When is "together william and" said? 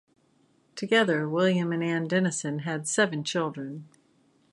0.75-1.83